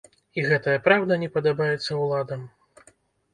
[0.37, 2.41] І гэтая праўда не падабаецца ўладам.